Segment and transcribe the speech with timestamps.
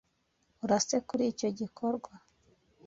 [0.63, 2.11] urase kuri icyo gikorwa